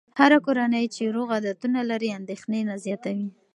هره 0.19 0.37
کورنۍ 0.45 0.85
چې 0.95 1.03
روغ 1.15 1.29
عادتونه 1.35 1.79
لري، 1.89 2.09
اندېښنې 2.19 2.61
نه 2.69 2.75
زیاتوي. 2.85 3.27